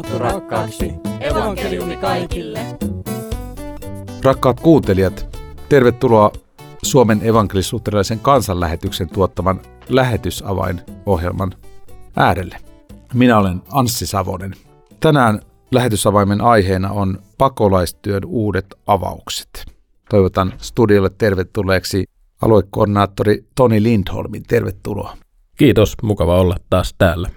[0.00, 0.92] raamattu rakkaaksi.
[1.20, 2.60] Evankeliumi kaikille.
[4.22, 5.38] Rakkaat kuuntelijat,
[5.68, 6.32] tervetuloa
[6.82, 11.54] Suomen evankelisuutterilaisen kansanlähetyksen tuottaman lähetysavain-ohjelman
[12.16, 12.56] äärelle.
[13.14, 14.54] Minä olen Anssi Savonen.
[15.00, 15.40] Tänään
[15.70, 19.66] lähetysavaimen aiheena on pakolaistyön uudet avaukset.
[20.10, 22.04] Toivotan studiolle tervetulleeksi
[22.42, 24.42] aluekoordinaattori Toni Lindholmin.
[24.48, 25.16] Tervetuloa.
[25.56, 27.30] Kiitos, mukava olla taas täällä.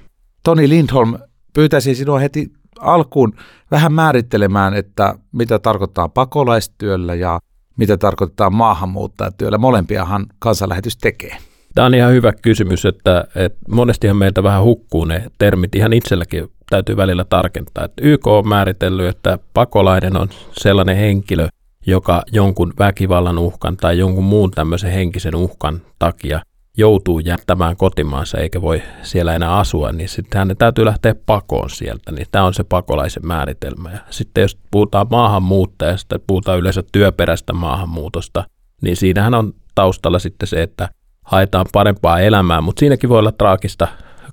[0.44, 1.14] Toni Lindholm,
[1.54, 3.34] pyytäisin sinua heti alkuun
[3.72, 7.40] vähän määrittelemään, että mitä tarkoittaa pakolaistyöllä ja
[7.78, 9.58] mitä tarkoittaa maahanmuuttajatyöllä.
[9.58, 11.38] Molempiahan kansanlähetys tekee.
[11.76, 15.76] Tämä on ihan hyvä kysymys, että, että monestihan meiltä vähän hukkuu ne termit.
[15.76, 17.86] Ihan itselläkin täytyy välillä tarkentaa.
[17.86, 21.48] Että YK on määritellyt, että pakolainen on sellainen henkilö,
[21.88, 26.42] joka jonkun väkivallan uhkan tai jonkun muun tämmöisen henkisen uhkan takia
[26.78, 32.12] joutuu jättämään kotimaansa eikä voi siellä enää asua, niin sitten hänen täytyy lähteä pakoon sieltä.
[32.12, 33.92] Niin tämä on se pakolaisen määritelmä.
[33.92, 38.44] Ja sitten jos puhutaan maahanmuuttajasta, puhutaan yleensä työperäistä maahanmuutosta,
[38.82, 40.90] niin siinähän on taustalla sitten se, että
[41.26, 43.88] haetaan parempaa elämää, mutta siinäkin voi olla traagista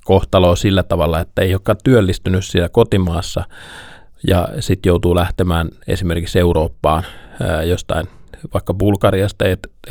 [0.05, 3.45] kohtaloa sillä tavalla, että ei olekaan työllistynyt siellä kotimaassa
[4.27, 7.05] ja sitten joutuu lähtemään esimerkiksi Eurooppaan
[7.67, 8.07] jostain
[8.55, 9.45] vaikka Bulgariasta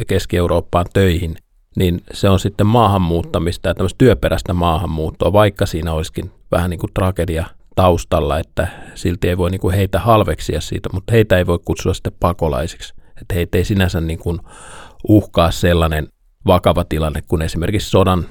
[0.08, 1.36] Keski-Eurooppaan töihin,
[1.80, 6.94] niin se on sitten maahanmuuttamista ja tämmöistä työperäistä maahanmuuttoa, vaikka siinä olisikin vähän niin kuin
[6.94, 11.59] tragedia taustalla, että silti ei voi niin kuin heitä halveksia siitä, mutta heitä ei voi
[11.66, 12.94] kutsua sitten pakolaisiksi.
[13.22, 14.39] Että heitä ei sinänsä niin kuin
[15.07, 16.07] uhkaa sellainen
[16.47, 18.25] vakava tilanne kuin esimerkiksi sodan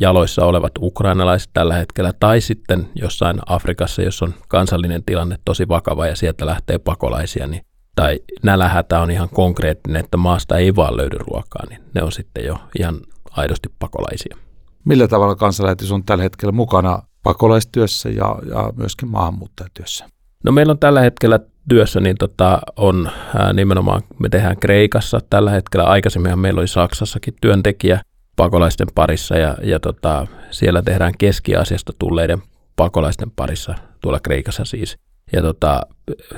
[0.00, 6.06] jaloissa olevat ukrainalaiset tällä hetkellä, tai sitten jossain Afrikassa, jos on kansallinen tilanne tosi vakava
[6.06, 7.62] ja sieltä lähtee pakolaisia, niin
[8.00, 12.44] tai nälähätä on ihan konkreettinen, että maasta ei vaan löydy ruokaa, niin ne on sitten
[12.44, 14.36] jo ihan aidosti pakolaisia.
[14.84, 20.06] Millä tavalla kansanlähetys on tällä hetkellä mukana pakolaistyössä ja, ja myöskin maahanmuuttajatyössä?
[20.44, 25.50] No meillä on tällä hetkellä työssä, niin tota, on ää, nimenomaan, me tehdään Kreikassa tällä
[25.50, 28.00] hetkellä, aikaisemminhan meillä oli Saksassakin työntekijä
[28.36, 32.42] pakolaisten parissa ja, ja tota, siellä tehdään Keski-Asiasta tulleiden
[32.76, 34.98] pakolaisten parissa, tuolla Kreikassa siis.
[35.32, 35.80] Ja tota,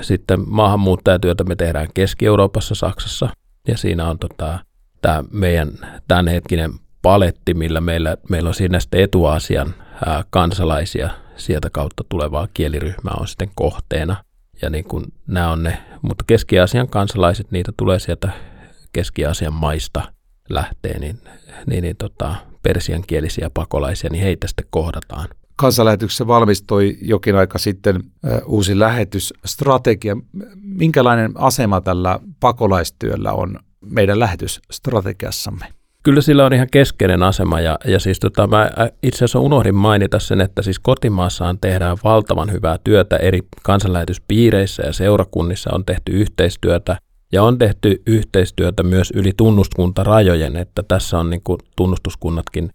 [0.01, 3.29] sitten maahanmuuttajatyötä me tehdään Keski-Euroopassa, Saksassa,
[3.69, 4.59] ja siinä on tota,
[5.03, 5.71] tämä meidän
[6.09, 9.75] tämänhetkinen paletti, millä meillä, meillä on siinä sitten etuasian
[10.07, 11.11] ää, kansalaisia.
[11.37, 14.25] Sieltä kautta tulevaa kieliryhmää on sitten kohteena.
[14.63, 18.29] Ja niin kuin nämä on ne, mutta Keski-Aasian kansalaiset, niitä tulee sieltä
[18.93, 20.03] Keski-Aasian maista
[20.49, 21.19] lähtee, niin,
[21.67, 28.05] niin, niin tota, persiankielisiä pakolaisia, niin heitä sitten kohdataan kansanlähetyksessä valmistui jokin aika sitten
[28.47, 30.17] uusi lähetysstrategia.
[30.63, 35.67] Minkälainen asema tällä pakolaistyöllä on meidän lähetysstrategiassamme?
[36.03, 38.71] Kyllä sillä on ihan keskeinen asema ja, ja siis tota, mä
[39.03, 44.93] itse asiassa unohdin mainita sen, että siis kotimaassaan tehdään valtavan hyvää työtä eri kansanlähetyspiireissä ja
[44.93, 46.97] seurakunnissa on tehty yhteistyötä
[47.33, 52.71] ja on tehty yhteistyötä myös yli tunnuskuntarajojen, että tässä on niin kuin tunnustuskunnatkin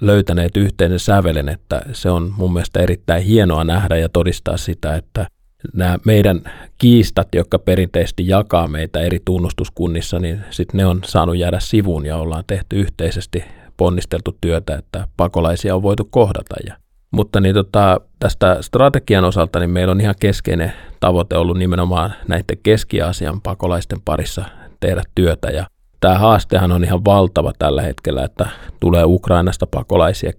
[0.00, 5.26] löytäneet yhteinen sävelen, että se on mun mielestä erittäin hienoa nähdä ja todistaa sitä, että
[5.74, 6.40] nämä meidän
[6.78, 12.16] kiistat, jotka perinteisesti jakaa meitä eri tunnustuskunnissa, niin sitten ne on saanut jäädä sivuun ja
[12.16, 13.44] ollaan tehty yhteisesti
[13.76, 16.54] ponnisteltu työtä, että pakolaisia on voitu kohdata.
[16.66, 16.76] Ja,
[17.10, 22.58] mutta niin tota, tästä strategian osalta niin meillä on ihan keskeinen tavoite ollut nimenomaan näiden
[22.62, 24.44] Keski-Aasian pakolaisten parissa
[24.80, 25.66] tehdä työtä ja
[26.02, 28.48] tämä haastehan on ihan valtava tällä hetkellä, että
[28.80, 30.32] tulee Ukrainasta pakolaisia,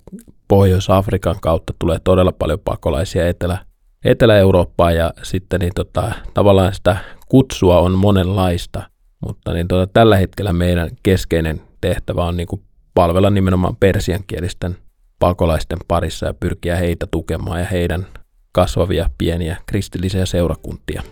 [0.47, 3.57] Pohjois-Afrikan kautta tulee todella paljon pakolaisia Etelä,
[4.06, 6.97] Etelä-Eurooppaan ja sitten niin tota, tavallaan sitä
[7.28, 8.84] kutsua on monenlaista,
[9.25, 12.63] mutta niin tota, tällä hetkellä meidän keskeinen tehtävä on niin kuin
[12.94, 14.78] palvella nimenomaan persiankielisten
[15.19, 18.07] pakolaisten parissa ja pyrkiä heitä tukemaan ja heidän
[18.51, 21.03] kasvavia pieniä kristillisiä seurakuntia.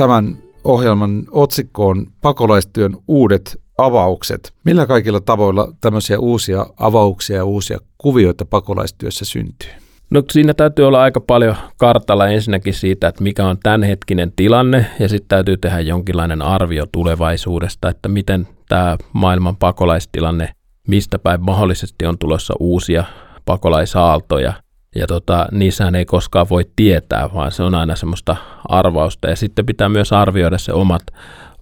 [0.00, 4.52] Tämän ohjelman otsikko on pakolaistyön uudet avaukset.
[4.64, 9.70] Millä kaikilla tavoilla tämmöisiä uusia avauksia ja uusia kuvioita pakolaistyössä syntyy?
[10.10, 15.08] No siinä täytyy olla aika paljon kartalla ensinnäkin siitä, että mikä on tämänhetkinen tilanne ja
[15.08, 20.52] sitten täytyy tehdä jonkinlainen arvio tulevaisuudesta, että miten tämä maailman pakolaistilanne,
[20.88, 23.04] mistä päin mahdollisesti on tulossa uusia
[23.44, 24.52] pakolaisaaltoja–
[24.94, 28.36] ja tota, niissähän ei koskaan voi tietää, vaan se on aina semmoista
[28.68, 29.30] arvausta.
[29.30, 31.02] Ja sitten pitää myös arvioida se omat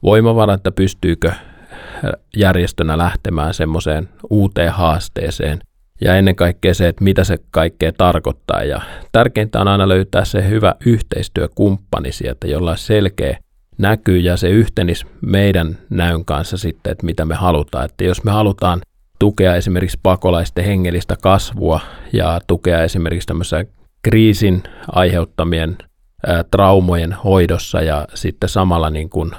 [0.02, 1.32] voimavarat, että pystyykö
[2.36, 5.58] järjestönä lähtemään semmoiseen uuteen haasteeseen.
[6.00, 8.62] Ja ennen kaikkea se, että mitä se kaikkea tarkoittaa.
[8.62, 8.80] Ja
[9.12, 13.38] tärkeintä on aina löytää se hyvä yhteistyökumppani sieltä, jolla on selkeä
[13.78, 17.84] näkyy ja se yhtenis meidän näyn kanssa sitten, että mitä me halutaan.
[17.84, 18.80] Että jos me halutaan
[19.18, 21.80] tukea esimerkiksi pakolaisten hengellistä kasvua
[22.12, 23.68] ja tukea esimerkiksi tämmöisen
[24.02, 24.62] kriisin
[24.92, 25.78] aiheuttamien
[26.50, 29.30] traumojen hoidossa ja sitten samalla niin kuin,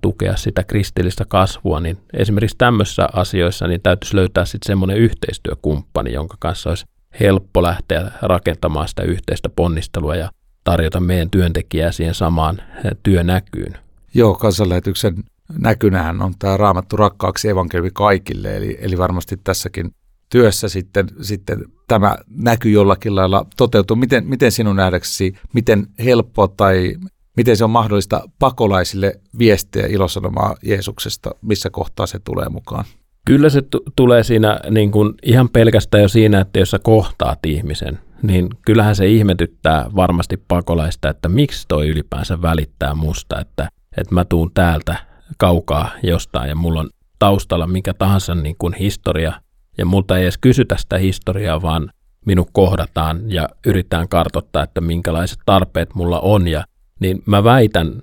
[0.00, 6.36] tukea sitä kristillistä kasvua, niin esimerkiksi tämmöisissä asioissa niin täytyisi löytää sitten semmoinen yhteistyökumppani, jonka
[6.38, 6.84] kanssa olisi
[7.20, 10.30] helppo lähteä rakentamaan sitä yhteistä ponnistelua ja
[10.64, 12.62] tarjota meidän työntekijää siihen samaan
[13.02, 13.78] työnäkyyn.
[14.14, 15.14] Joo, kansanlähetyksen
[15.58, 19.94] näkynähän on tämä raamattu rakkaaksi evankeliumi kaikille, eli, eli varmasti tässäkin
[20.28, 23.96] työssä sitten, sitten tämä näky jollakin lailla toteutuu.
[23.96, 26.96] Miten, miten sinun nähdäksesi, miten helppo tai
[27.36, 32.84] miten se on mahdollista pakolaisille viestiä ilosanomaa Jeesuksesta, missä kohtaa se tulee mukaan?
[33.26, 37.46] Kyllä se t- tulee siinä niin kuin ihan pelkästään jo siinä, että jos sä kohtaat
[37.46, 44.14] ihmisen, niin kyllähän se ihmetyttää varmasti pakolaista, että miksi toi ylipäänsä välittää musta, että, että
[44.14, 49.32] mä tuun täältä kaukaa jostain ja mulla on taustalla mikä tahansa niin kuin historia
[49.78, 51.90] ja multa ei edes kysytä sitä historiaa, vaan
[52.26, 56.64] minut kohdataan ja yritetään kartoittaa, että minkälaiset tarpeet mulla on ja
[57.00, 58.02] niin mä väitän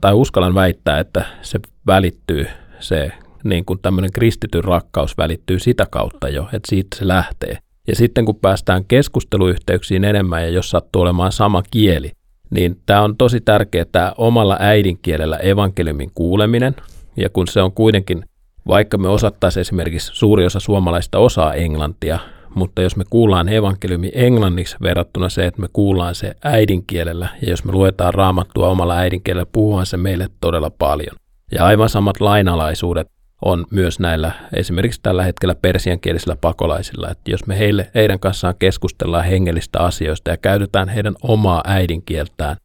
[0.00, 2.46] tai uskallan väittää, että se välittyy
[2.80, 3.12] se
[3.44, 7.58] niin kuin tämmöinen kristityn rakkaus välittyy sitä kautta jo, että siitä se lähtee.
[7.88, 12.12] Ja sitten kun päästään keskusteluyhteyksiin enemmän ja jos sattuu olemaan sama kieli,
[12.50, 16.76] niin tämä on tosi tärkeää tämä omalla äidinkielellä evankeliumin kuuleminen.
[17.16, 18.24] Ja kun se on kuitenkin,
[18.66, 22.18] vaikka me osattaisiin esimerkiksi suuri osa suomalaista osaa englantia,
[22.54, 27.64] mutta jos me kuullaan evankeliumi englanniksi verrattuna se, että me kuullaan se äidinkielellä, ja jos
[27.64, 31.16] me luetaan raamattua omalla äidinkielellä, puhuhan se meille todella paljon.
[31.52, 33.06] Ja aivan samat lainalaisuudet
[33.44, 39.24] on myös näillä esimerkiksi tällä hetkellä persiankielisillä pakolaisilla, että jos me heille, heidän kanssaan keskustellaan
[39.24, 42.56] hengellistä asioista ja käytetään heidän omaa äidinkieltään,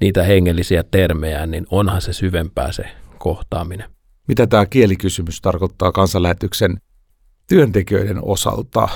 [0.00, 2.84] niitä hengellisiä termejä, niin onhan se syvempää se
[3.18, 3.90] kohtaaminen.
[4.28, 6.76] Mitä tämä kielikysymys tarkoittaa kansanlähetyksen
[7.48, 8.88] työntekijöiden osalta?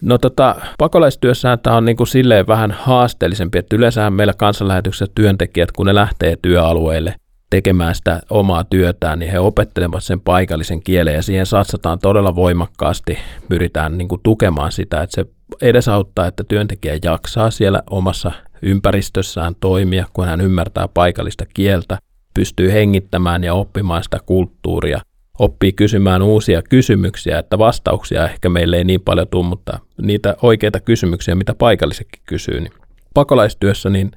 [0.00, 5.72] No tota, pakolaistyössähän tämä on niin kuin silleen vähän haasteellisempi, että yleensähän meillä kansanlähetyksessä työntekijät,
[5.72, 7.14] kun ne lähtee työalueille–
[7.50, 13.18] tekemään sitä omaa työtään, niin he opettelevat sen paikallisen kielen ja siihen satsataan todella voimakkaasti.
[13.48, 15.26] Pyritään niin kuin tukemaan sitä, että se
[15.62, 21.98] edesauttaa, että työntekijä jaksaa siellä omassa ympäristössään toimia, kun hän ymmärtää paikallista kieltä,
[22.34, 25.00] pystyy hengittämään ja oppimaan sitä kulttuuria,
[25.38, 30.80] oppii kysymään uusia kysymyksiä, että vastauksia ehkä meille ei niin paljon tule, mutta niitä oikeita
[30.80, 32.72] kysymyksiä, mitä paikallisetkin kysyy, niin
[33.14, 34.10] pakolaistyössä niin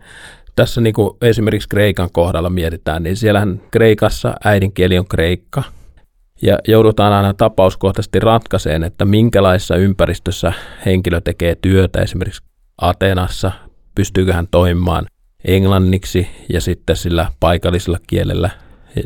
[0.56, 5.64] tässä niin kuin esimerkiksi Kreikan kohdalla mietitään, niin siellähän Kreikassa äidinkieli on kreikka,
[6.42, 10.54] ja joudutaan aina tapauskohtaisesti ratkaiseen, että minkälaisessa ympäristössä
[10.86, 12.44] henkilö tekee työtä, esimerkiksi
[12.82, 13.52] Atenassa,
[13.96, 15.06] pystyykö hän toimimaan
[15.46, 18.50] englanniksi ja sitten sillä paikallisella kielellä,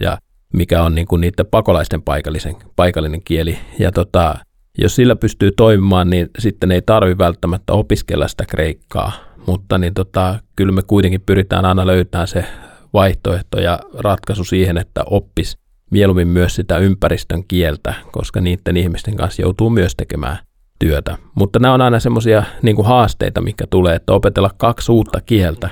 [0.01, 0.17] ja
[0.53, 3.57] mikä on niin kuin niiden pakolaisten paikallisen, paikallinen kieli.
[3.79, 4.35] Ja tota,
[4.77, 9.11] jos sillä pystyy toimimaan, niin sitten ei tarvi välttämättä opiskella sitä kreikkaa,
[9.47, 12.45] mutta niin tota, kyllä me kuitenkin pyritään aina löytämään se
[12.93, 15.57] vaihtoehto ja ratkaisu siihen, että oppis
[15.91, 20.37] mieluummin myös sitä ympäristön kieltä, koska niiden ihmisten kanssa joutuu myös tekemään
[20.79, 21.17] työtä.
[21.35, 25.69] Mutta nämä on aina semmoisia niin haasteita, mikä tulee, että opetella kaksi uutta kieltä.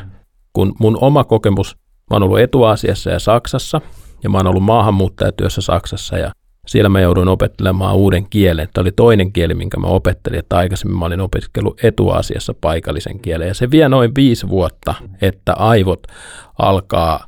[0.54, 1.78] Kun mun oma kokemus,
[2.10, 3.82] mä oon ollut Etuasiassa ja Saksassa,
[4.24, 6.32] ja mä oon ollut maahanmuuttajatyössä Saksassa, ja
[6.68, 8.68] siellä mä jouduin opettelemaan uuden kielen.
[8.74, 13.48] Tämä oli toinen kieli, minkä mä opettelin, että aikaisemmin mä olin opiskellut etuasiassa paikallisen kielen.
[13.48, 16.08] Ja se vie noin viisi vuotta, että aivot
[16.58, 17.28] alkaa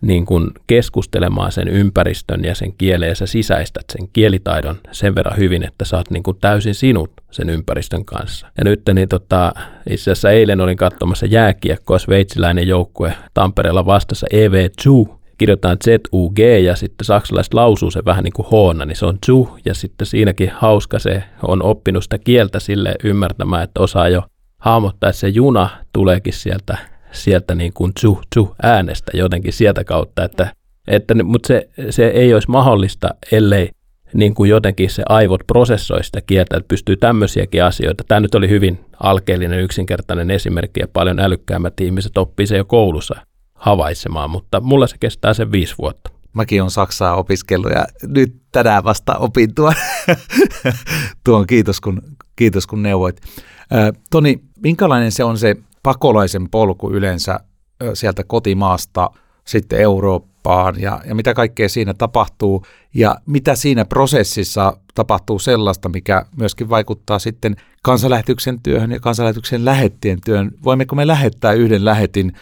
[0.00, 5.38] niin kuin keskustelemaan sen ympäristön ja sen kielen ja sä sisäistät sen kielitaidon sen verran
[5.38, 8.46] hyvin, että sä oot niin kuin täysin sinut sen ympäristön kanssa.
[8.58, 9.52] Ja nyt niin tota,
[9.90, 17.04] itse asiassa eilen olin katsomassa jääkiekkoa, sveitsiläinen joukkue Tampereella vastassa EV2, kirjoitetaan Z-U-G ja sitten
[17.04, 20.98] saksalaiset lausuu se vähän niin kuin hoona, niin se on zu ja sitten siinäkin hauska
[20.98, 24.22] se on oppinut sitä kieltä sille ymmärtämään, että osaa jo
[24.58, 26.78] hahmottaa, että se juna tuleekin sieltä,
[27.12, 30.52] sieltä niin kuin zu, zu äänestä jotenkin sieltä kautta, että,
[30.88, 33.68] että mutta se, se ei olisi mahdollista, ellei
[34.14, 38.04] niin kuin jotenkin se aivot prosessoi sitä kieltä, että pystyy tämmöisiäkin asioita.
[38.08, 43.27] Tämä nyt oli hyvin alkeellinen, yksinkertainen esimerkki ja paljon älykkäämmät ihmiset oppii se jo koulussa
[43.58, 46.10] havaitsemaan, mutta mulla se kestää sen viisi vuotta.
[46.32, 49.74] Mäkin on Saksaa opiskellut ja nyt tänään vasta opin tuon.
[51.24, 52.02] tuon kiitos, kun,
[52.36, 53.20] kiitos kun neuvoit.
[54.10, 57.40] Toni, minkälainen se on se pakolaisen polku yleensä
[57.94, 59.10] sieltä kotimaasta
[59.44, 66.26] sitten Eurooppaan ja, ja mitä kaikkea siinä tapahtuu ja mitä siinä prosessissa tapahtuu sellaista, mikä
[66.36, 70.50] myöskin vaikuttaa sitten kansanlähetyksen työhön ja kansanlähetyksen lähettien työhön.
[70.64, 72.32] Voimmeko me lähettää yhden lähetin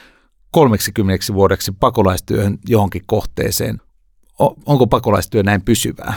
[0.50, 3.80] 30 vuodeksi pakolaistyöhön johonkin kohteeseen.
[4.66, 6.14] onko pakolaistyö näin pysyvää?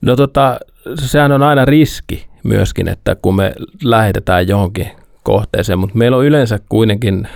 [0.00, 0.58] No tota,
[0.96, 3.52] sehän on aina riski myöskin, että kun me
[3.82, 4.90] lähetetään johonkin
[5.22, 7.28] kohteeseen, mutta meillä on yleensä kuitenkin,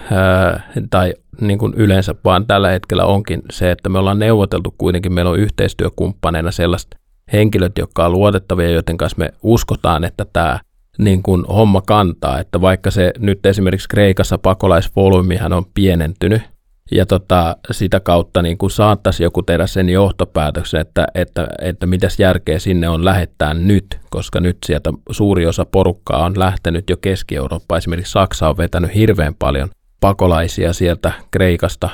[0.91, 5.31] tai niin kuin yleensä vaan tällä hetkellä onkin se, että me ollaan neuvoteltu kuitenkin, meillä
[5.31, 6.97] on yhteistyökumppaneina sellaiset
[7.33, 10.59] henkilöt, jotka on luotettavia, joiden kanssa me uskotaan, että tämä
[11.01, 16.43] niin kuin homma kantaa, että vaikka se nyt esimerkiksi Kreikassa pakolaisvolyymihan on pienentynyt,
[16.91, 22.21] ja tota, sitä kautta niin kuin saattaisi joku tehdä sen johtopäätöksen, että, että, että mitäs
[22.21, 27.79] järkeä sinne on lähettää nyt, koska nyt sieltä suuri osa porukkaa on lähtenyt jo Keski-Eurooppaan.
[27.79, 31.89] Esimerkiksi Saksa on vetänyt hirveän paljon pakolaisia sieltä Kreikasta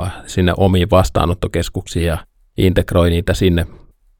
[0.00, 2.18] äh, sinne omiin vastaanottokeskuksiin ja
[2.56, 3.66] integroi niitä sinne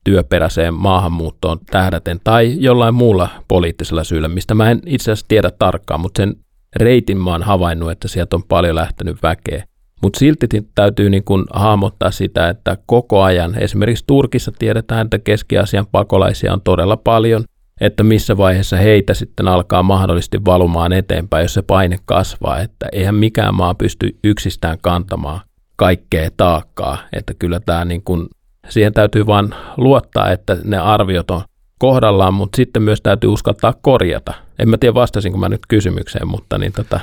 [0.04, 6.00] työperäiseen maahanmuuttoon tähdäten tai jollain muulla poliittisella syyllä, mistä mä en itse asiassa tiedä tarkkaan,
[6.00, 6.36] mutta sen
[6.76, 9.64] reitin mä oon havainnut, että sieltä on paljon lähtenyt väkeä.
[10.02, 15.86] Mutta silti täytyy niin kun hahmottaa sitä, että koko ajan, esimerkiksi Turkissa tiedetään, että Keski-Asian
[15.92, 17.44] pakolaisia on todella paljon,
[17.80, 23.14] että missä vaiheessa heitä sitten alkaa mahdollisesti valumaan eteenpäin, jos se paine kasvaa, että eihän
[23.14, 25.40] mikään maa pysty yksistään kantamaan
[25.76, 28.28] kaikkea taakkaa, että kyllä tämä niin kun,
[28.68, 31.42] siihen täytyy vain luottaa, että ne arviot on
[31.78, 34.34] kohdallaan, mutta sitten myös täytyy uskaltaa korjata.
[34.58, 37.00] En mä tiedä vastasinko mä nyt kysymykseen, mutta niin tota...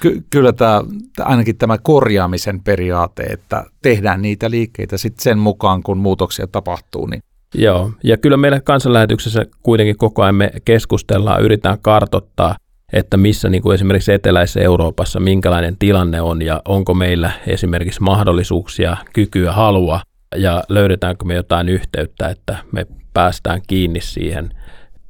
[0.00, 0.82] Ky- kyllä tämä,
[1.20, 7.06] ainakin tämä korjaamisen periaate, että tehdään niitä liikkeitä sitten sen mukaan, kun muutoksia tapahtuu.
[7.06, 7.22] Niin.
[7.54, 12.56] Joo, ja kyllä meidän kansanlähetyksessä kuitenkin koko ajan me keskustellaan, yritetään kartottaa,
[12.92, 18.96] että missä niin kuin esimerkiksi Eteläisessä Euroopassa minkälainen tilanne on ja onko meillä esimerkiksi mahdollisuuksia,
[19.12, 20.00] kykyä, halua
[20.36, 24.50] ja löydetäänkö me jotain yhteyttä, että me päästään kiinni siihen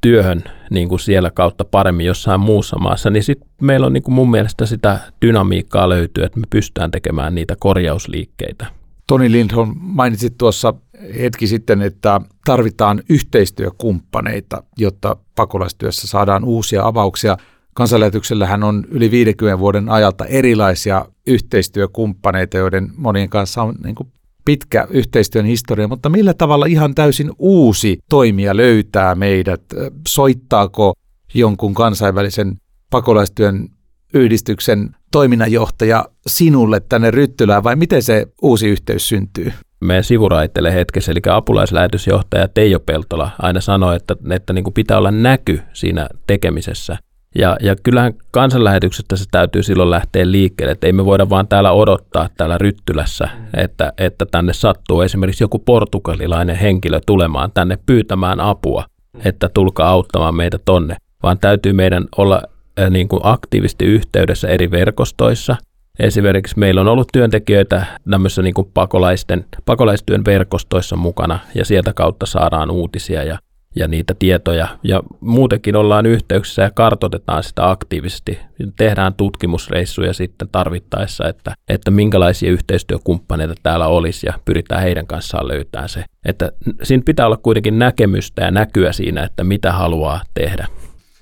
[0.01, 4.15] työhön niin kuin siellä kautta paremmin jossain muussa maassa, niin sitten meillä on niin kuin
[4.15, 8.65] mun mielestä sitä dynamiikkaa löytyy, että me pystytään tekemään niitä korjausliikkeitä.
[9.07, 10.73] Toni Lindholm mainitsit tuossa
[11.19, 17.37] hetki sitten, että tarvitaan yhteistyökumppaneita, jotta pakolaistyössä saadaan uusia avauksia.
[17.73, 24.11] Kansanlähetyksellähän on yli 50 vuoden ajalta erilaisia yhteistyökumppaneita, joiden monien kanssa on niin kuin
[24.47, 29.61] pitkä yhteistyön historia, mutta millä tavalla ihan täysin uusi toimija löytää meidät?
[30.07, 30.93] Soittaako
[31.33, 32.57] jonkun kansainvälisen
[32.91, 33.67] pakolaistyön
[34.13, 39.53] yhdistyksen toiminnanjohtaja sinulle tänne Ryttylään vai miten se uusi yhteys syntyy?
[39.81, 45.11] Meidän sivuraitelle hetkessä, eli apulaislähetysjohtaja Teijo Peltola aina sanoi, että, että niin kuin pitää olla
[45.11, 46.97] näky siinä tekemisessä.
[47.35, 51.71] Ja, ja kyllähän kansanlähetyksestä se täytyy silloin lähteä liikkeelle, että ei me voida vaan täällä
[51.71, 53.47] odottaa täällä Ryttylässä, mm.
[53.53, 58.85] että, että tänne sattuu esimerkiksi joku portugalilainen henkilö tulemaan tänne pyytämään apua,
[59.25, 62.41] että tulkaa auttamaan meitä tonne, vaan täytyy meidän olla
[62.79, 65.55] äh, niin kuin aktiivisesti yhteydessä eri verkostoissa.
[65.99, 72.25] Esimerkiksi meillä on ollut työntekijöitä tämmöisissä niin kuin pakolaisten, pakolaistyön verkostoissa mukana ja sieltä kautta
[72.25, 73.39] saadaan uutisia ja
[73.75, 74.67] ja niitä tietoja.
[74.83, 78.39] Ja muutenkin ollaan yhteyksissä ja kartoitetaan sitä aktiivisesti.
[78.77, 85.89] Tehdään tutkimusreissuja sitten tarvittaessa, että, että minkälaisia yhteistyökumppaneita täällä olisi ja pyritään heidän kanssaan löytämään
[85.89, 86.03] se.
[86.25, 86.51] Että
[86.83, 90.67] siinä pitää olla kuitenkin näkemystä ja näkyä siinä, että mitä haluaa tehdä.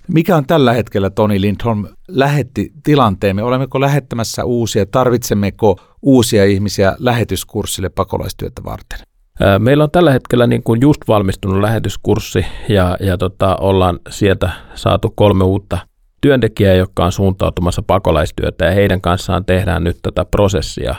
[0.08, 3.44] Mikä on tällä hetkellä, Toni Lindholm, lähetti tilanteemme?
[3.44, 9.00] Olemmeko lähettämässä uusia, tarvitsemmeko uusia ihmisiä lähetyskurssille pakolaistyötä varten?
[9.60, 15.13] Meillä on tällä hetkellä niin kuin just valmistunut lähetyskurssi ja, ja tota, ollaan sieltä saatu
[15.15, 15.77] kolme uutta
[16.22, 20.96] työntekijää, jotka on suuntautumassa pakolaistyötä ja heidän kanssaan tehdään nyt tätä prosessia,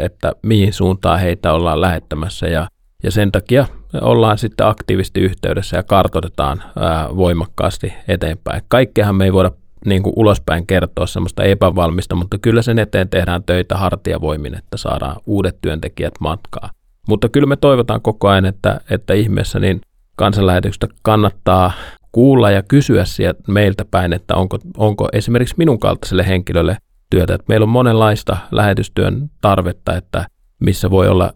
[0.00, 2.68] että mihin suuntaan heitä ollaan lähettämässä ja,
[3.02, 3.66] ja sen takia
[4.00, 8.62] ollaan sitten aktiivisesti yhteydessä ja kartoitetaan ää, voimakkaasti eteenpäin.
[8.68, 9.50] Kaikkeahan me ei voida
[9.86, 15.16] niin kuin ulospäin kertoa semmoista epävalmista, mutta kyllä sen eteen tehdään töitä hartiavoimin, että saadaan
[15.26, 16.70] uudet työntekijät matkaa.
[17.08, 19.80] Mutta kyllä me toivotaan koko ajan, että, että ihmeessä niin
[20.16, 21.72] kansanlähetyksestä kannattaa
[22.12, 26.76] kuulla ja kysyä sieltä meiltä päin, että onko, onko esimerkiksi minun kaltaiselle henkilölle
[27.10, 27.34] työtä.
[27.34, 30.26] Että meillä on monenlaista lähetystyön tarvetta, että
[30.60, 31.32] missä voi olla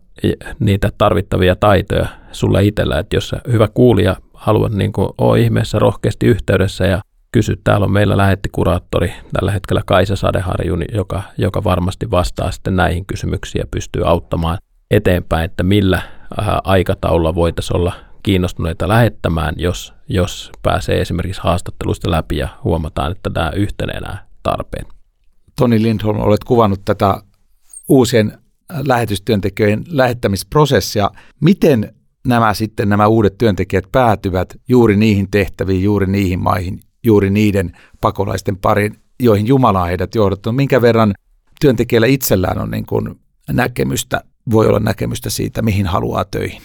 [0.59, 6.27] niitä tarvittavia taitoja sulla itsellä, että jos hyvä kuulija haluat niin kuin, ole ihmeessä rohkeasti
[6.27, 7.01] yhteydessä ja
[7.33, 13.07] kysy, täällä on meillä lähettikuraattori tällä hetkellä Kaisa Sadeharjun, joka, joka varmasti vastaa sitten näihin
[13.07, 14.59] kysymyksiin ja pystyy auttamaan
[14.91, 17.93] eteenpäin, että millä äh, aikataululla voitaisiin olla
[18.23, 24.87] kiinnostuneita lähettämään, jos, jos pääsee esimerkiksi haastatteluista läpi ja huomataan, että tämä yhtenenää tarpeen.
[25.57, 27.23] Toni Lindholm, olet kuvannut tätä
[27.89, 28.39] uusien
[28.87, 31.11] lähetystyöntekijöiden lähettämisprosessia.
[31.41, 31.95] Miten
[32.27, 38.57] nämä sitten nämä uudet työntekijät päätyvät juuri niihin tehtäviin, juuri niihin maihin, juuri niiden pakolaisten
[38.57, 40.57] parin, joihin Jumala on heidät johdottanut?
[40.57, 41.15] Minkä verran
[41.61, 43.21] työntekijällä itsellään on niin kuin
[43.53, 44.21] näkemystä
[44.51, 46.63] voi olla näkemystä siitä, mihin haluaa töihin.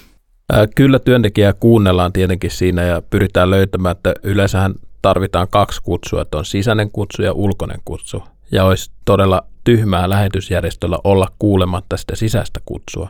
[0.75, 6.45] Kyllä työntekijää kuunnellaan tietenkin siinä ja pyritään löytämään, että yleensähän tarvitaan kaksi kutsua, että on
[6.45, 8.23] sisäinen kutsu ja ulkoinen kutsu.
[8.51, 13.09] Ja olisi todella tyhmää lähetysjärjestöllä olla kuulematta sitä sisäistä kutsua.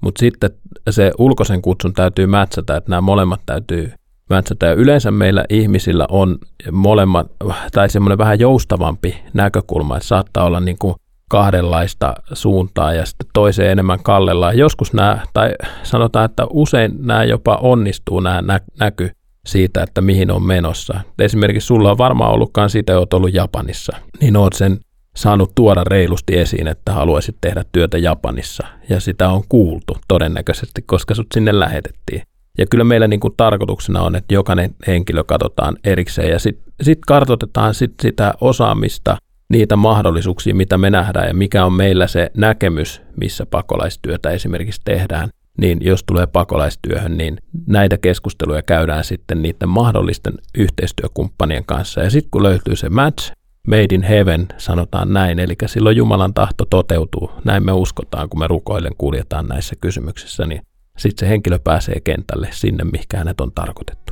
[0.00, 0.50] Mutta sitten
[0.90, 3.92] se ulkoisen kutsun täytyy mätsätä, että nämä molemmat täytyy
[4.30, 4.66] mätsätä.
[4.66, 6.38] Ja yleensä meillä ihmisillä on
[6.72, 7.26] molemmat,
[7.72, 10.94] tai semmoinen vähän joustavampi näkökulma, että saattaa olla niin kuin
[11.32, 14.58] kahdenlaista suuntaa ja sitten toiseen enemmän kallellaan.
[14.58, 15.50] Joskus nämä, tai
[15.82, 19.10] sanotaan, että usein nämä jopa onnistuu nämä nä- näky
[19.46, 21.00] siitä, että mihin on menossa.
[21.18, 24.78] Esimerkiksi sulla on varmaan ollutkaan siitä, että ollut Japanissa, niin oot sen
[25.16, 28.66] saanut tuoda reilusti esiin, että haluaisit tehdä työtä Japanissa.
[28.88, 32.22] Ja sitä on kuultu todennäköisesti, koska sut sinne lähetettiin.
[32.58, 36.98] Ja kyllä meillä niin kuin tarkoituksena on, että jokainen henkilö katsotaan erikseen ja sitten sit
[37.06, 39.16] kartoitetaan sit sitä osaamista,
[39.52, 45.28] niitä mahdollisuuksia, mitä me nähdään ja mikä on meillä se näkemys, missä pakolaistyötä esimerkiksi tehdään.
[45.58, 52.00] Niin jos tulee pakolaistyöhön, niin näitä keskusteluja käydään sitten niiden mahdollisten yhteistyökumppanien kanssa.
[52.00, 53.32] Ja sitten kun löytyy se match,
[53.68, 57.30] made in heaven, sanotaan näin, eli silloin Jumalan tahto toteutuu.
[57.44, 60.62] Näin me uskotaan, kun me rukoillen kuljetaan näissä kysymyksissä, niin
[60.98, 64.11] sitten se henkilö pääsee kentälle sinne, mikä hänet on tarkoitettu.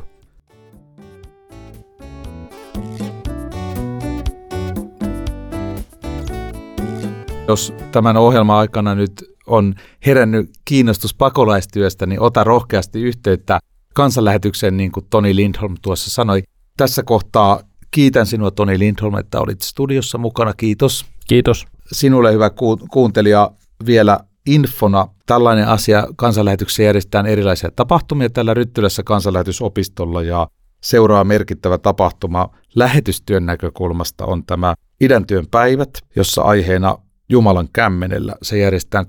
[7.51, 9.11] Jos tämän ohjelman aikana nyt
[9.47, 13.59] on herännyt kiinnostus pakolaistyöstä, niin ota rohkeasti yhteyttä
[13.93, 16.43] kansanlähetykseen, niin kuin Toni Lindholm tuossa sanoi.
[16.77, 17.59] Tässä kohtaa
[17.91, 20.53] kiitän sinua Toni Lindholm, että olit studiossa mukana.
[20.53, 21.05] Kiitos.
[21.27, 21.65] Kiitos.
[21.91, 22.51] Sinulle hyvä
[22.91, 23.51] kuuntelija
[23.85, 25.07] vielä infona.
[25.25, 30.47] Tällainen asia kansanlähetyksessä järjestetään erilaisia tapahtumia tällä Ryttylässä kansanlähetysopistolla ja
[30.83, 36.97] seuraa merkittävä tapahtuma lähetystyön näkökulmasta on tämä idäntyön päivät, jossa aiheena
[37.31, 38.35] Jumalan kämmenellä.
[38.41, 39.05] Se järjestetään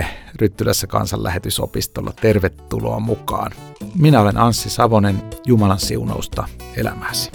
[0.00, 0.04] 24-26.3.2023
[0.36, 2.12] Ryttylässä kansanlähetysopistolla.
[2.20, 3.52] Tervetuloa mukaan.
[3.98, 5.22] Minä olen Anssi Savonen.
[5.46, 7.30] Jumalan siunausta elämääsi.